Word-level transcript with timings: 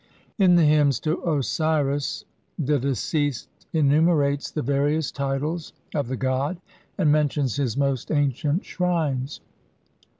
In 0.39 0.55
the 0.55 0.65
hymns 0.65 0.99
to 1.01 1.21
Osiris 1.23 2.25
the 2.57 2.79
deceased 2.79 3.47
enumerates 3.71 4.49
the 4.49 4.63
various 4.63 5.11
titles 5.11 5.73
of 5.93 6.07
the 6.07 6.17
god 6.17 6.59
and 6.97 7.11
mentions 7.11 7.57
his 7.57 7.77
most 7.77 8.09
ancient 8.11 8.65
shrines. 8.65 9.41